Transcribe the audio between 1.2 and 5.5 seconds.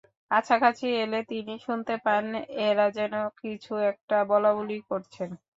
তিনি শুনতে পান—এরা যেন কিছু একটা বলাবলি করছেন।